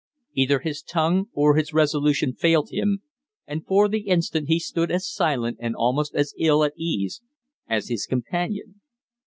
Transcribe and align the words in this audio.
Either 0.33 0.57
his 0.61 0.81
tongue 0.81 1.29
or 1.31 1.55
his 1.55 1.73
resolution 1.75 2.33
failed 2.33 2.69
him, 2.71 3.03
and 3.45 3.63
for 3.67 3.87
the 3.87 3.99
instant 4.07 4.47
he 4.47 4.57
stood 4.57 4.89
as 4.89 5.07
silent 5.07 5.57
and 5.61 5.75
almost 5.75 6.15
as 6.15 6.33
ill 6.39 6.63
at 6.63 6.73
ease 6.75 7.21
as 7.69 7.89
his 7.89 8.07
companion. 8.07 8.81